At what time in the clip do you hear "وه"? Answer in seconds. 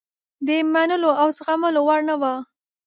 2.21-2.33